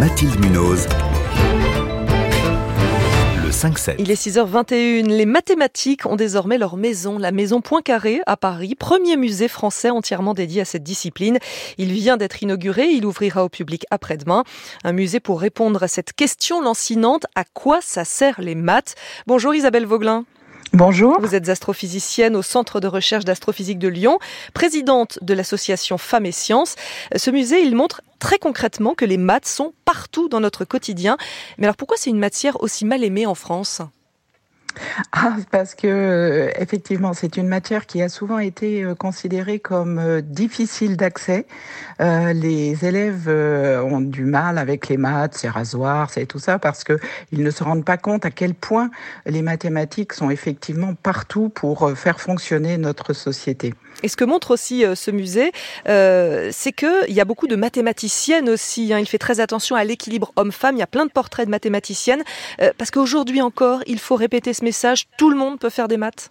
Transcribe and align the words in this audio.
Mathilde 0.00 0.40
Munoz. 0.40 0.88
Le 3.44 3.50
5-7. 3.50 3.94
Il 4.00 4.10
est 4.10 4.20
6h21. 4.20 5.06
Les 5.06 5.26
mathématiques 5.26 6.06
ont 6.06 6.16
désormais 6.16 6.58
leur 6.58 6.76
maison, 6.76 7.18
la 7.18 7.30
maison 7.30 7.60
Poincaré 7.60 8.20
à 8.26 8.36
Paris, 8.36 8.74
premier 8.74 9.16
musée 9.16 9.46
français 9.46 9.90
entièrement 9.90 10.34
dédié 10.34 10.62
à 10.62 10.64
cette 10.64 10.82
discipline. 10.82 11.38
Il 11.78 11.92
vient 11.92 12.16
d'être 12.16 12.42
inauguré, 12.42 12.86
il 12.88 13.06
ouvrira 13.06 13.44
au 13.44 13.48
public 13.48 13.86
après-demain. 13.92 14.42
Un 14.82 14.92
musée 14.92 15.20
pour 15.20 15.40
répondre 15.40 15.84
à 15.84 15.88
cette 15.88 16.12
question 16.14 16.60
lancinante, 16.60 17.26
à 17.36 17.44
quoi 17.44 17.78
ça 17.80 18.04
sert 18.04 18.40
les 18.40 18.56
maths? 18.56 18.96
Bonjour 19.28 19.54
Isabelle 19.54 19.86
Vauglin. 19.86 20.24
Bonjour. 20.72 21.20
Vous 21.20 21.34
êtes 21.34 21.48
astrophysicienne 21.48 22.36
au 22.36 22.42
Centre 22.42 22.78
de 22.78 22.86
recherche 22.86 23.24
d'astrophysique 23.24 23.80
de 23.80 23.88
Lyon, 23.88 24.20
présidente 24.54 25.18
de 25.20 25.34
l'association 25.34 25.98
Femmes 25.98 26.26
et 26.26 26.32
Sciences. 26.32 26.76
Ce 27.16 27.32
musée, 27.32 27.62
il 27.62 27.74
montre 27.74 28.02
très 28.20 28.38
concrètement 28.38 28.94
que 28.94 29.04
les 29.04 29.16
maths 29.16 29.48
sont 29.48 29.72
partout 29.84 30.28
dans 30.28 30.38
notre 30.38 30.64
quotidien. 30.64 31.16
Mais 31.58 31.66
alors 31.66 31.76
pourquoi 31.76 31.96
c'est 31.96 32.10
une 32.10 32.20
matière 32.20 32.62
aussi 32.62 32.84
mal 32.84 33.02
aimée 33.02 33.26
en 33.26 33.34
France? 33.34 33.82
Ah, 35.12 35.36
parce 35.50 35.74
que 35.74 35.86
euh, 35.86 36.50
effectivement, 36.58 37.12
c'est 37.12 37.36
une 37.36 37.48
matière 37.48 37.86
qui 37.86 38.02
a 38.02 38.08
souvent 38.08 38.38
été 38.38 38.82
euh, 38.82 38.94
considérée 38.94 39.58
comme 39.58 39.98
euh, 39.98 40.20
difficile 40.20 40.96
d'accès. 40.96 41.46
les 41.98 42.84
élèves 42.84 43.28
ont 43.28 44.00
du 44.00 44.24
mal 44.24 44.56
avec 44.58 44.88
les 44.88 44.96
maths, 44.96 45.34
ces 45.34 45.48
rasoirs, 45.48 46.10
c'est 46.10 46.26
tout 46.26 46.38
ça, 46.38 46.58
parce 46.58 46.82
que 46.82 46.98
ils 47.30 47.42
ne 47.42 47.50
se 47.50 47.62
rendent 47.62 47.84
pas 47.84 47.98
compte 47.98 48.24
à 48.24 48.30
quel 48.30 48.54
point 48.54 48.90
les 49.26 49.42
mathématiques 49.42 50.14
sont 50.14 50.30
effectivement 50.30 50.94
partout 50.94 51.50
pour 51.50 51.90
faire 51.96 52.20
fonctionner 52.20 52.78
notre 52.78 53.12
société. 53.12 53.74
Et 54.02 54.08
ce 54.08 54.16
que 54.16 54.24
montre 54.24 54.52
aussi 54.52 54.84
ce 54.94 55.10
musée, 55.10 55.52
c'est 55.84 56.72
qu'il 56.72 57.14
y 57.14 57.20
a 57.20 57.24
beaucoup 57.26 57.48
de 57.48 57.56
mathématiciennes 57.56 58.48
aussi. 58.48 58.94
Hein. 58.94 58.98
Il 58.98 59.06
fait 59.06 59.18
très 59.18 59.40
attention 59.40 59.76
à 59.76 59.84
l'équilibre 59.84 60.32
homme-femme. 60.36 60.76
Il 60.76 60.80
y 60.80 60.82
a 60.82 60.86
plein 60.86 61.04
de 61.04 61.12
portraits 61.12 61.44
de 61.44 61.50
mathématiciennes, 61.50 62.22
parce 62.78 62.90
qu'aujourd'hui 62.90 63.42
encore, 63.42 63.82
il 63.86 63.98
faut 63.98 64.16
répéter 64.16 64.54
message, 64.62 65.06
tout 65.16 65.30
le 65.30 65.36
monde 65.36 65.58
peut 65.58 65.70
faire 65.70 65.88
des 65.88 65.96
maths 65.96 66.30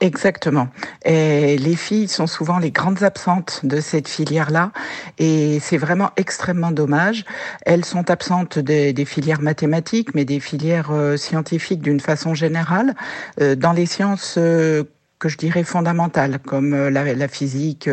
Exactement. 0.00 0.68
Et 1.04 1.58
les 1.58 1.76
filles 1.76 2.08
sont 2.08 2.26
souvent 2.26 2.58
les 2.58 2.70
grandes 2.70 3.02
absentes 3.02 3.60
de 3.64 3.80
cette 3.80 4.08
filière-là, 4.08 4.72
et 5.18 5.58
c'est 5.60 5.76
vraiment 5.76 6.10
extrêmement 6.16 6.70
dommage. 6.70 7.24
Elles 7.62 7.84
sont 7.84 8.10
absentes 8.10 8.58
des, 8.58 9.04
filières 9.04 9.40
mathématiques, 9.40 10.14
mais 10.14 10.24
des 10.24 10.40
filières 10.40 10.90
euh, 10.90 11.16
scientifiques 11.16 11.80
d'une 11.80 12.00
façon 12.00 12.34
générale. 12.34 12.94
Euh, 13.40 13.54
dans 13.54 13.72
les 13.72 13.86
sciences 13.86 14.36
euh, 14.38 14.84
que 15.18 15.28
je 15.28 15.36
dirais 15.36 15.64
fondamentales, 15.64 16.38
comme 16.38 16.88
la, 16.88 17.28
physique, 17.28 17.90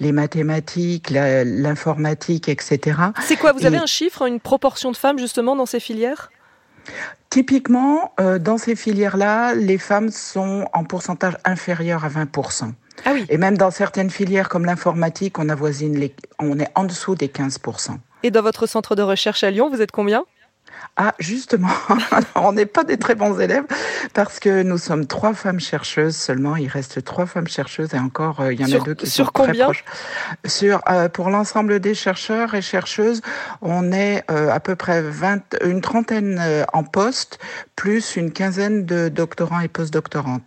les 0.00 0.12
mathématiques, 0.12 1.10
l'informatique, 1.10 2.48
etc. 2.48 2.98
C'est 3.20 3.36
quoi 3.36 3.52
Vous 3.52 3.66
avez 3.66 3.76
un 3.76 3.84
chiffre, 3.84 4.26
une 4.26 4.40
proportion 4.40 4.90
de 4.90 4.96
femmes 4.96 5.18
justement 5.18 5.54
dans 5.54 5.66
ces 5.66 5.80
filières? 5.80 6.30
Typiquement, 7.30 8.12
euh, 8.20 8.38
dans 8.38 8.58
ces 8.58 8.76
filières-là, 8.76 9.54
les 9.54 9.78
femmes 9.78 10.10
sont 10.10 10.66
en 10.74 10.84
pourcentage 10.84 11.38
inférieur 11.44 12.04
à 12.04 12.08
20%. 12.08 12.72
Ah 13.04 13.12
oui. 13.14 13.24
Et 13.28 13.38
même 13.38 13.56
dans 13.56 13.70
certaines 13.70 14.10
filières 14.10 14.48
comme 14.48 14.64
l'informatique, 14.64 15.38
on 15.38 15.48
avoisine 15.48 15.98
les, 15.98 16.14
on 16.38 16.58
est 16.58 16.68
en 16.74 16.84
dessous 16.84 17.14
des 17.14 17.28
15%. 17.28 17.96
Et 18.22 18.30
dans 18.30 18.42
votre 18.42 18.66
centre 18.66 18.94
de 18.94 19.02
recherche 19.02 19.42
à 19.44 19.50
Lyon, 19.50 19.70
vous 19.70 19.80
êtes 19.80 19.90
combien? 19.90 20.24
Ah, 20.96 21.14
justement, 21.18 21.70
on 22.34 22.52
n'est 22.52 22.66
pas 22.66 22.84
des 22.84 22.98
très 22.98 23.14
bons 23.14 23.40
élèves 23.40 23.64
parce 24.12 24.38
que 24.38 24.62
nous 24.62 24.76
sommes 24.76 25.06
trois 25.06 25.32
femmes 25.32 25.58
chercheuses 25.58 26.16
seulement. 26.16 26.54
Il 26.56 26.68
reste 26.68 27.02
trois 27.02 27.24
femmes 27.24 27.48
chercheuses 27.48 27.94
et 27.94 27.98
encore, 27.98 28.40
euh, 28.40 28.52
il 28.52 28.60
y 28.60 28.64
en 28.64 28.78
a 28.78 28.84
deux 28.84 28.94
qui 28.94 29.08
sont 29.08 29.24
très 29.24 29.54
proches. 29.54 29.84
Sur 30.44 30.82
euh, 30.90 31.08
pour 31.08 31.30
l'ensemble 31.30 31.80
des 31.80 31.94
chercheurs 31.94 32.54
et 32.54 32.60
chercheuses, 32.60 33.22
on 33.62 33.90
est 33.90 34.22
euh, 34.30 34.50
à 34.50 34.60
peu 34.60 34.76
près 34.76 35.00
20, 35.00 35.56
une 35.64 35.80
trentaine 35.80 36.66
en 36.74 36.84
poste, 36.84 37.38
plus 37.74 38.16
une 38.16 38.30
quinzaine 38.30 38.84
de 38.84 39.08
doctorants 39.08 39.60
et 39.60 39.68
postdoctorantes 39.68 40.42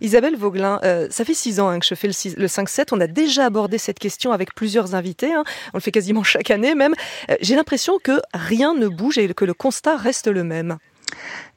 Isabelle 0.00 0.36
Vauglin, 0.36 0.80
ça 1.10 1.24
fait 1.24 1.34
six 1.34 1.60
ans 1.60 1.68
hein, 1.68 1.78
que 1.78 1.86
je 1.86 1.94
fais 1.94 2.08
le, 2.08 2.40
le 2.40 2.46
5-7. 2.46 2.88
On 2.92 3.00
a 3.00 3.06
déjà 3.06 3.46
abordé 3.46 3.78
cette 3.78 3.98
question 3.98 4.32
avec 4.32 4.54
plusieurs 4.54 4.94
invités. 4.94 5.32
Hein. 5.32 5.44
On 5.74 5.76
le 5.76 5.82
fait 5.82 5.92
quasiment 5.92 6.22
chaque 6.22 6.50
année 6.50 6.74
même. 6.74 6.94
J'ai 7.40 7.56
l'impression 7.56 7.98
que 8.02 8.20
rien 8.34 8.74
ne 8.74 8.88
bouge 8.88 9.18
et 9.18 9.32
que 9.34 9.44
le 9.44 9.54
constat 9.54 9.96
reste 9.96 10.28
le 10.28 10.44
même. 10.44 10.78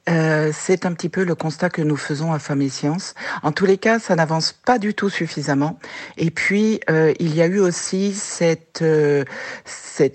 Euh, 0.08 0.50
c'est 0.52 0.84
un 0.84 0.92
petit 0.92 1.08
peu 1.08 1.22
le 1.22 1.36
constat 1.36 1.70
que 1.70 1.80
nous 1.80 1.96
faisons 1.96 2.32
à 2.32 2.40
Femmes 2.40 2.62
et 2.62 2.68
Sciences. 2.68 3.14
En 3.44 3.52
tous 3.52 3.66
les 3.66 3.78
cas, 3.78 4.00
ça 4.00 4.16
n'avance 4.16 4.52
pas 4.52 4.78
du 4.78 4.94
tout 4.94 5.08
suffisamment. 5.08 5.78
Et 6.16 6.30
puis, 6.30 6.80
euh, 6.90 7.14
il 7.20 7.36
y 7.36 7.42
a 7.42 7.46
eu 7.46 7.60
aussi 7.60 8.12
cette, 8.12 8.82
euh, 8.82 9.24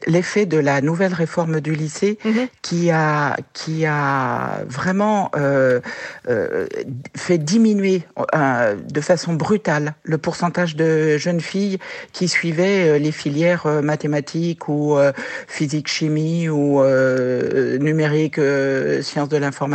l'effet 0.08 0.46
de 0.46 0.58
la 0.58 0.82
nouvelle 0.82 1.14
réforme 1.14 1.62
du 1.62 1.74
lycée 1.74 2.18
mhm. 2.26 2.48
qui 2.62 2.92
a 2.92 3.38
qui 3.54 3.86
a 3.86 4.62
vraiment 4.68 5.32
fait 7.16 7.38
diminuer 7.38 8.04
de 8.18 9.02
façon 9.02 9.34
brutale 9.34 9.94
le 10.04 10.18
pourcentage 10.18 10.76
de 10.76 11.18
jeunes 11.18 11.42
filles 11.42 11.78
qui 12.12 12.28
suivaient 12.28 12.98
les 12.98 13.12
filières 13.12 13.68
mathématiques 13.84 14.68
ou 14.68 14.98
physique 15.48 15.88
chimie 15.88 16.50
ou 16.50 16.84
numérique 17.80 18.40
sciences 19.02 19.30
de 19.30 19.37
l'information 19.40 19.68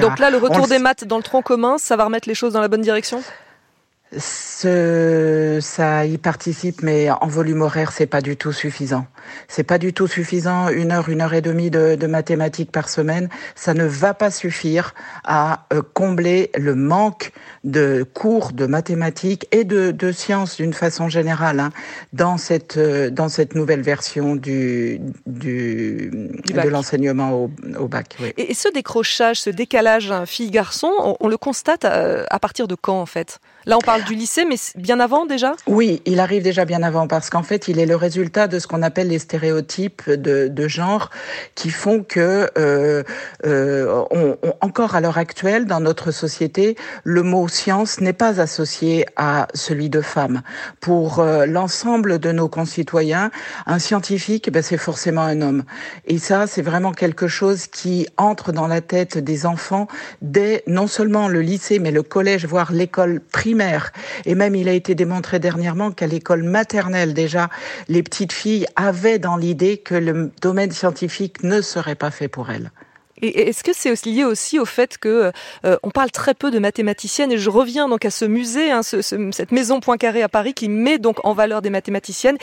donc 0.00 0.18
là, 0.18 0.30
le 0.30 0.36
retour 0.36 0.66
des 0.66 0.78
maths 0.78 1.04
dans 1.04 1.16
le 1.16 1.22
tronc 1.22 1.42
commun, 1.42 1.76
ça 1.78 1.96
va 1.96 2.04
remettre 2.04 2.28
les 2.28 2.34
choses 2.34 2.52
dans 2.52 2.60
la 2.60 2.68
bonne 2.68 2.80
direction? 2.80 3.22
Ce, 4.18 5.58
ça 5.60 6.06
y 6.06 6.18
participe, 6.18 6.82
mais 6.82 7.10
en 7.10 7.26
volume 7.26 7.62
horaire, 7.62 7.92
c'est 7.92 8.06
pas 8.06 8.20
du 8.20 8.36
tout 8.36 8.52
suffisant. 8.52 9.06
C'est 9.48 9.64
pas 9.64 9.78
du 9.78 9.92
tout 9.92 10.06
suffisant. 10.06 10.68
Une 10.68 10.92
heure, 10.92 11.08
une 11.08 11.20
heure 11.20 11.34
et 11.34 11.40
demie 11.40 11.70
de, 11.70 11.94
de 11.94 12.06
mathématiques 12.06 12.70
par 12.70 12.88
semaine, 12.88 13.28
ça 13.54 13.74
ne 13.74 13.84
va 13.84 14.14
pas 14.14 14.30
suffire 14.30 14.94
à 15.24 15.66
euh, 15.72 15.82
combler 15.94 16.50
le 16.56 16.74
manque 16.74 17.32
de 17.64 18.06
cours 18.14 18.52
de 18.52 18.66
mathématiques 18.66 19.46
et 19.52 19.64
de, 19.64 19.90
de 19.90 20.12
sciences 20.12 20.56
d'une 20.56 20.74
façon 20.74 21.08
générale 21.08 21.60
hein, 21.60 21.70
dans 22.12 22.36
cette 22.36 22.76
euh, 22.76 23.10
dans 23.10 23.28
cette 23.28 23.54
nouvelle 23.54 23.82
version 23.82 24.36
du, 24.36 25.00
du, 25.26 26.10
de 26.10 26.68
l'enseignement 26.68 27.32
au, 27.32 27.50
au, 27.78 27.88
bac. 27.88 28.16
Oui. 28.20 28.32
Et, 28.36 28.54
ce 28.54 28.68
décrochage, 28.72 29.40
ce 29.40 29.50
décalage 29.50 30.10
hein, 30.10 30.26
fille-garçon, 30.26 30.92
on, 30.98 31.16
on, 31.20 31.28
le 31.28 31.36
constate 31.36 31.84
à, 31.84 31.94
euh, 31.94 32.24
à 32.30 32.38
partir 32.38 32.68
de 32.68 32.74
quand 32.74 33.00
en 33.00 33.06
fait? 33.06 33.40
Là, 33.66 33.76
on 33.76 33.80
parle 33.80 34.03
du 34.04 34.14
lycée, 34.14 34.44
mais 34.44 34.56
bien 34.76 35.00
avant 35.00 35.26
déjà? 35.26 35.54
Oui, 35.66 36.02
il 36.04 36.20
arrive 36.20 36.42
déjà 36.42 36.64
bien 36.64 36.82
avant 36.82 37.06
parce 37.06 37.30
qu'en 37.30 37.42
fait, 37.42 37.68
il 37.68 37.78
est 37.78 37.86
le 37.86 37.96
résultat 37.96 38.46
de 38.48 38.58
ce 38.58 38.66
qu'on 38.66 38.82
appelle 38.82 39.08
les 39.08 39.18
stéréotypes 39.18 40.10
de, 40.10 40.68
genre 40.68 41.10
qui 41.54 41.70
font 41.70 42.02
que, 42.02 42.50
euh, 42.56 43.02
euh, 43.44 44.04
encore 44.60 44.94
à 44.94 45.00
l'heure 45.00 45.18
actuelle, 45.18 45.66
dans 45.66 45.80
notre 45.80 46.10
société, 46.10 46.76
le 47.04 47.22
mot 47.22 47.48
science 47.48 48.00
n'est 48.00 48.14
pas 48.14 48.40
associé 48.40 49.06
à 49.16 49.48
celui 49.54 49.90
de 49.90 50.00
femme. 50.00 50.42
Pour 50.80 51.18
euh, 51.18 51.46
l'ensemble 51.46 52.18
de 52.18 52.32
nos 52.32 52.48
concitoyens, 52.48 53.30
un 53.66 53.78
scientifique, 53.78 54.50
ben, 54.50 54.62
c'est 54.62 54.78
forcément 54.78 55.22
un 55.22 55.40
homme. 55.42 55.64
Et 56.06 56.18
ça, 56.18 56.46
c'est 56.46 56.62
vraiment 56.62 56.92
quelque 56.92 57.28
chose 57.28 57.66
qui 57.66 58.06
entre 58.16 58.52
dans 58.52 58.66
la 58.66 58.80
tête 58.80 59.18
des 59.18 59.46
enfants 59.46 59.86
dès 60.22 60.62
non 60.66 60.86
seulement 60.86 61.28
le 61.28 61.40
lycée, 61.40 61.78
mais 61.78 61.90
le 61.90 62.02
collège, 62.02 62.46
voire 62.46 62.72
l'école 62.72 63.20
primaire 63.20 63.83
et 64.24 64.34
même, 64.34 64.54
il 64.54 64.68
a 64.68 64.72
été 64.72 64.94
démontré 64.94 65.38
dernièrement 65.38 65.90
qu'à 65.90 66.06
l'école 66.06 66.42
maternelle, 66.42 67.14
déjà, 67.14 67.50
les 67.88 68.02
petites 68.02 68.32
filles 68.32 68.66
avaient 68.76 69.18
dans 69.18 69.36
l'idée 69.36 69.78
que 69.78 69.94
le 69.94 70.30
domaine 70.40 70.72
scientifique 70.72 71.42
ne 71.42 71.60
serait 71.60 71.94
pas 71.94 72.10
fait 72.10 72.28
pour 72.28 72.50
elles. 72.50 72.70
Et 73.22 73.48
est-ce 73.48 73.62
que 73.62 73.72
c'est 73.72 74.04
lié 74.06 74.24
aussi 74.24 74.58
au 74.58 74.64
fait 74.64 74.98
que 74.98 75.32
euh, 75.64 75.76
on 75.82 75.90
parle 75.90 76.10
très 76.10 76.34
peu 76.34 76.50
de 76.50 76.58
mathématiciennes 76.58 77.32
et 77.32 77.38
je 77.38 77.48
reviens 77.48 77.88
donc 77.88 78.04
à 78.04 78.10
ce 78.10 78.24
musée, 78.24 78.70
hein, 78.70 78.82
cette 78.82 79.52
maison 79.52 79.80
Poincaré 79.80 80.22
à 80.22 80.28
Paris 80.28 80.52
qui 80.52 80.68
met 80.68 80.98
donc 80.98 81.24
en 81.24 81.32
valeur 81.32 81.62
des 81.62 81.70
mathématiciennes. 81.70 82.36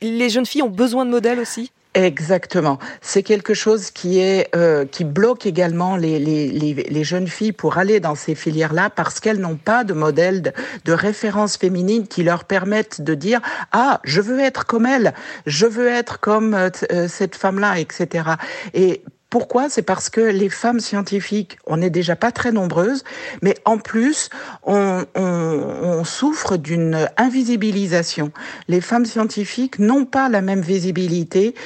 Les 0.00 0.30
jeunes 0.30 0.46
filles 0.46 0.62
ont 0.62 0.70
besoin 0.70 1.04
de 1.04 1.10
modèles 1.10 1.40
aussi? 1.40 1.70
Exactement. 1.94 2.80
C'est 3.02 3.22
quelque 3.22 3.54
chose 3.54 3.92
qui 3.92 4.18
est 4.18 4.48
euh, 4.56 4.84
qui 4.84 5.04
bloque 5.04 5.46
également 5.46 5.96
les, 5.96 6.18
les, 6.18 6.48
les, 6.48 6.74
les, 6.74 7.04
jeunes 7.04 7.28
filles 7.28 7.52
pour 7.52 7.78
aller 7.78 8.00
dans 8.00 8.16
ces 8.16 8.34
filières-là 8.34 8.90
parce 8.90 9.20
qu'elles 9.20 9.38
n'ont 9.38 9.54
pas 9.56 9.84
de 9.84 9.92
modèle 9.92 10.52
de, 10.84 10.92
référence 10.92 11.56
féminine 11.56 12.08
qui 12.08 12.24
leur 12.24 12.44
permettent 12.44 13.00
de 13.00 13.14
dire 13.14 13.40
ah 13.70 14.00
je 14.02 14.20
veux 14.20 14.40
être 14.40 14.66
comme 14.66 14.86
elle, 14.86 15.14
je 15.46 15.66
veux 15.66 15.86
être 15.86 16.18
comme 16.18 16.54
euh, 16.54 16.68
euh, 16.90 17.06
cette 17.06 17.36
femme-là, 17.36 17.78
etc. 17.78 18.30
Et 18.74 19.04
Pourquoi? 19.34 19.68
C'est 19.68 19.82
parce 19.82 20.10
que 20.10 20.20
les 20.20 20.48
femmes 20.48 20.78
scientifiques, 20.78 21.58
on 21.66 21.78
n'est 21.78 21.90
déjà 21.90 22.14
pas 22.14 22.30
très 22.30 22.52
nombreuses, 22.52 23.02
mais 23.42 23.56
en 23.64 23.78
plus, 23.78 24.30
on, 24.62 25.02
souffre 26.04 26.56
d'une 26.56 27.08
invisibilisation. 27.16 28.30
Les 28.68 28.80
femmes 28.80 29.06
scientifiques 29.06 29.80
n'ont 29.80 30.04
pas 30.04 30.28
la 30.28 30.40
même 30.40 30.60
visibilité 30.60 31.56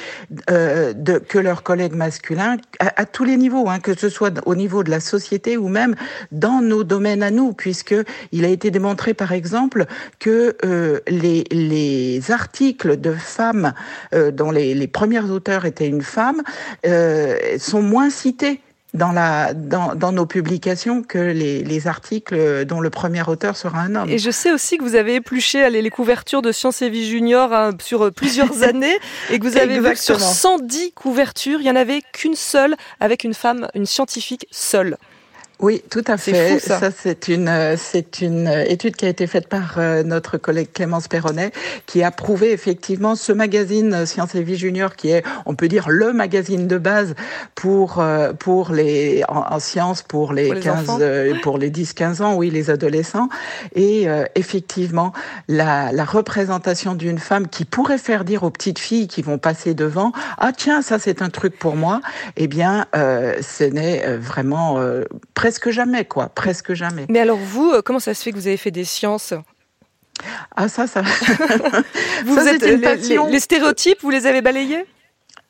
euh, 0.49 0.93
que 1.27 1.37
leurs 1.37 1.61
collègues 1.61 1.93
masculins 1.93 2.57
à, 2.79 3.05
tous 3.05 3.25
les 3.25 3.37
niveaux, 3.37 3.69
hein, 3.69 3.79
que 3.79 3.95
ce 3.95 4.09
soit 4.09 4.41
au 4.47 4.55
niveau 4.55 4.83
de 4.83 4.89
la 4.89 4.99
société 4.99 5.55
ou 5.55 5.67
même 5.67 5.95
dans 6.31 6.61
nos 6.61 6.83
domaines 6.83 7.21
à 7.21 7.29
nous, 7.29 7.53
puisque 7.53 7.95
il 8.31 8.45
a 8.45 8.47
été 8.47 8.71
démontré 8.71 9.13
par 9.13 9.31
exemple 9.31 9.85
que 10.17 10.57
euh, 10.65 11.01
les, 11.07 11.43
les 11.51 12.31
articles 12.31 12.99
de 12.99 13.11
femmes 13.11 13.73
euh, 14.15 14.31
dont 14.31 14.49
les, 14.49 14.73
les 14.73 14.87
premières 14.87 15.29
auteurs 15.29 15.65
étaient 15.65 15.87
une 15.87 16.01
femme 16.01 16.41
sont 17.59 17.81
moins 17.81 18.09
cités 18.09 18.61
dans, 18.93 19.11
la, 19.11 19.53
dans, 19.53 19.93
dans, 19.93 20.11
nos 20.11 20.25
publications 20.25 21.03
que 21.03 21.19
les, 21.19 21.63
les, 21.63 21.87
articles 21.87 22.65
dont 22.65 22.81
le 22.81 22.89
premier 22.89 23.21
auteur 23.27 23.55
sera 23.55 23.81
un 23.81 23.95
homme. 23.95 24.09
Et 24.09 24.17
je 24.17 24.31
sais 24.31 24.51
aussi 24.51 24.77
que 24.77 24.83
vous 24.83 24.95
avez 24.95 25.15
épluché 25.15 25.69
les, 25.69 25.83
les 25.83 25.89
couvertures 25.91 26.41
de 26.41 26.51
Science 26.51 26.81
et 26.81 26.89
Vie 26.89 27.07
Junior 27.07 27.53
hein, 27.53 27.71
sur 27.79 28.11
plusieurs 28.11 28.63
années 28.67 28.97
et 29.29 29.37
que 29.37 29.47
vous 29.47 29.57
avez 29.57 29.79
vu 29.79 29.91
que 29.91 29.99
sur 29.99 30.19
110 30.19 30.93
couvertures, 30.93 31.59
il 31.59 31.65
n'y 31.65 31.71
en 31.71 31.75
avait 31.75 32.01
qu'une 32.13 32.35
seule 32.35 32.75
avec 32.99 33.23
une 33.23 33.35
femme, 33.35 33.67
une 33.75 33.85
scientifique 33.85 34.47
seule. 34.49 34.97
Oui, 35.59 35.83
tout 35.89 36.03
à 36.07 36.15
fait. 36.15 36.53
Fou, 36.53 36.59
ça, 36.65 36.79
ça 36.79 36.89
c'est 36.89 37.27
une 37.27 37.75
c'est 37.75 38.21
une 38.21 38.47
étude 38.47 38.95
qui 38.95 39.05
a 39.05 39.09
été 39.09 39.27
faite 39.27 39.49
par 39.49 39.75
euh, 39.77 40.03
notre 40.03 40.37
collègue 40.37 40.69
Clémence 40.73 41.09
Perronnet, 41.09 41.51
qui 41.85 42.01
a 42.01 42.11
prouvé 42.11 42.53
effectivement 42.53 43.15
ce 43.15 43.33
magazine 43.33 44.05
Science 44.05 44.35
et 44.35 44.41
Vie 44.41 44.55
Junior, 44.55 44.95
qui 44.95 45.09
est, 45.09 45.21
on 45.45 45.55
peut 45.55 45.67
dire, 45.67 45.89
le 45.89 46.13
magazine 46.13 46.65
de 46.67 46.77
base 46.77 47.13
pour 47.55 47.99
euh, 47.99 48.31
pour 48.31 48.71
les 48.71 49.25
en, 49.27 49.53
en 49.53 49.59
sciences 49.59 50.01
pour 50.01 50.31
les, 50.31 50.45
pour 50.45 50.55
les 50.55 50.61
15 50.61 50.87
euh, 51.01 51.33
pour 51.43 51.57
les 51.57 51.69
10-15 51.69 52.21
ans, 52.21 52.35
oui, 52.35 52.49
les 52.49 52.69
adolescents. 52.69 53.27
Et 53.75 54.07
euh, 54.09 54.23
effectivement, 54.35 55.11
la, 55.49 55.91
la 55.91 56.05
représentation 56.05 56.95
d'une 56.95 57.19
femme 57.19 57.49
qui 57.49 57.65
pourrait 57.65 57.97
faire 57.97 58.23
dire 58.23 58.43
aux 58.43 58.49
petites 58.49 58.79
filles 58.79 59.09
qui 59.09 59.21
vont 59.21 59.37
passer 59.37 59.73
devant, 59.73 60.13
ah 60.37 60.51
tiens, 60.55 60.81
ça 60.81 60.99
c'est 60.99 61.21
un 61.21 61.29
truc 61.29 61.59
pour 61.59 61.75
moi. 61.75 61.99
Eh 62.37 62.47
bien, 62.47 62.85
euh, 62.95 63.35
ce 63.41 63.65
n'est 63.65 64.15
vraiment 64.15 64.79
presque 65.33 65.48
jamais, 65.69 66.05
quoi, 66.05 66.29
presque 66.29 66.73
jamais. 66.73 67.05
Mais 67.09 67.19
alors 67.19 67.37
vous, 67.37 67.71
euh, 67.71 67.81
comment 67.81 67.99
ça 67.99 68.13
se 68.13 68.23
fait 68.23 68.31
que 68.31 68.37
vous 68.37 68.47
avez 68.47 68.57
fait 68.57 68.71
des 68.71 68.83
sciences? 68.83 69.33
Ah 70.55 70.67
ça, 70.67 70.87
ça. 70.87 71.01
vous 72.25 72.35
ça, 72.35 72.53
êtes 72.53 72.61
les, 72.61 72.77
les, 72.77 73.17
les 73.31 73.39
stéréotypes, 73.39 73.99
vous 74.01 74.09
les 74.09 74.25
avez 74.25 74.41
balayés? 74.41 74.85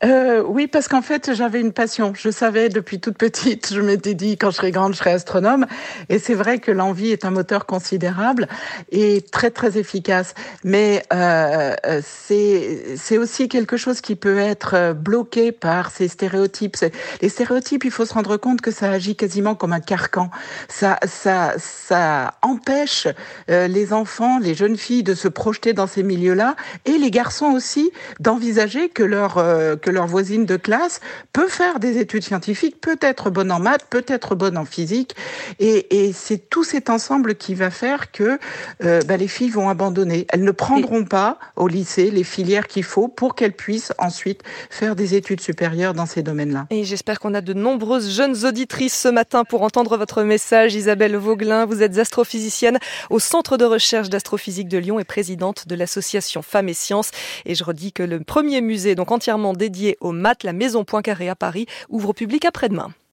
Euh, 0.03 0.41
oui, 0.47 0.67
parce 0.67 0.87
qu'en 0.87 1.01
fait, 1.01 1.33
j'avais 1.33 1.59
une 1.59 1.73
passion. 1.73 2.13
Je 2.15 2.29
savais 2.29 2.69
depuis 2.69 3.01
toute 3.01 3.17
petite, 3.17 3.73
je 3.73 3.81
m'étais 3.81 4.13
dit 4.13 4.37
quand 4.37 4.49
je 4.49 4.55
serai 4.55 4.71
grande, 4.71 4.93
je 4.93 4.99
serai 4.99 5.11
astronome. 5.11 5.65
Et 6.07 6.19
c'est 6.19 6.35
vrai 6.35 6.59
que 6.59 6.71
l'envie 6.71 7.11
est 7.11 7.25
un 7.25 7.31
moteur 7.31 7.65
considérable 7.65 8.47
et 8.91 9.21
très 9.21 9.51
très 9.51 9.77
efficace. 9.77 10.35
Mais 10.63 11.03
euh, 11.13 11.75
c'est 12.01 12.95
c'est 12.95 13.17
aussi 13.17 13.49
quelque 13.49 13.75
chose 13.75 13.99
qui 13.99 14.15
peut 14.15 14.37
être 14.37 14.93
bloqué 14.93 15.51
par 15.51 15.91
ces 15.91 16.07
stéréotypes. 16.07 16.77
Les 17.21 17.29
stéréotypes, 17.29 17.83
il 17.83 17.91
faut 17.91 18.05
se 18.05 18.13
rendre 18.13 18.37
compte 18.37 18.61
que 18.61 18.71
ça 18.71 18.89
agit 18.89 19.17
quasiment 19.17 19.55
comme 19.55 19.73
un 19.73 19.81
carcan. 19.81 20.29
Ça 20.69 20.97
ça 21.03 21.55
ça 21.57 22.35
empêche 22.41 23.07
euh, 23.49 23.67
les 23.67 23.91
enfants, 23.91 24.39
les 24.39 24.55
jeunes 24.55 24.77
filles 24.77 25.03
de 25.03 25.13
se 25.13 25.27
projeter 25.27 25.73
dans 25.73 25.87
ces 25.87 26.03
milieux-là 26.03 26.55
et 26.85 26.97
les 26.97 27.11
garçons 27.11 27.47
aussi 27.47 27.91
d'envisager 28.21 28.87
que 28.87 29.03
leur 29.03 29.37
euh, 29.37 29.75
leur 29.89 30.07
voisine 30.07 30.45
de 30.45 30.57
classe 30.57 31.01
peut 31.33 31.47
faire 31.47 31.79
des 31.79 31.97
études 31.97 32.23
scientifiques, 32.23 32.79
peut 32.81 32.97
être 33.01 33.29
bonne 33.29 33.51
en 33.51 33.59
maths, 33.59 33.85
peut 33.89 34.05
être 34.07 34.35
bonne 34.35 34.57
en 34.57 34.65
physique, 34.65 35.15
et, 35.59 36.05
et 36.07 36.13
c'est 36.13 36.49
tout 36.49 36.63
cet 36.63 36.89
ensemble 36.89 37.35
qui 37.35 37.55
va 37.55 37.69
faire 37.69 38.11
que 38.11 38.39
euh, 38.83 39.01
bah, 39.03 39.17
les 39.17 39.27
filles 39.27 39.49
vont 39.49 39.69
abandonner. 39.69 40.25
Elles 40.29 40.43
ne 40.43 40.51
prendront 40.51 41.05
pas 41.05 41.39
au 41.55 41.67
lycée 41.67 42.11
les 42.11 42.23
filières 42.23 42.67
qu'il 42.67 42.83
faut 42.83 43.07
pour 43.07 43.35
qu'elles 43.35 43.53
puissent 43.53 43.93
ensuite 43.97 44.41
faire 44.69 44.95
des 44.95 45.15
études 45.15 45.41
supérieures 45.41 45.93
dans 45.93 46.05
ces 46.05 46.23
domaines-là. 46.23 46.67
Et 46.69 46.83
j'espère 46.83 47.19
qu'on 47.19 47.33
a 47.33 47.41
de 47.41 47.53
nombreuses 47.53 48.13
jeunes 48.13 48.45
auditrices 48.45 48.99
ce 48.99 49.07
matin 49.07 49.43
pour 49.43 49.63
entendre 49.63 49.97
votre 49.97 50.23
message. 50.23 50.75
Isabelle 50.75 51.15
Vauglin, 51.15 51.65
vous 51.65 51.81
êtes 51.81 51.97
astrophysicienne 51.97 52.79
au 53.09 53.19
Centre 53.19 53.57
de 53.57 53.65
recherche 53.65 54.09
d'astrophysique 54.09 54.67
de 54.67 54.77
Lyon 54.77 54.99
et 54.99 55.03
présidente 55.03 55.67
de 55.67 55.75
l'association 55.75 56.41
Femmes 56.41 56.69
et 56.69 56.73
Sciences. 56.73 57.11
Et 57.45 57.55
je 57.55 57.63
redis 57.63 57.91
que 57.91 58.03
le 58.03 58.19
premier 58.19 58.61
musée, 58.61 58.95
donc 58.95 59.11
entièrement 59.11 59.53
dédié 59.53 59.78
dédié 59.79 59.97
aux 60.01 60.11
maths, 60.11 60.43
la 60.43 60.53
Maison 60.53 60.83
Poincaré 60.83 61.29
à 61.29 61.35
Paris, 61.35 61.65
ouvre 61.89 62.09
au 62.09 62.13
public 62.13 62.43
après-demain. 62.43 62.91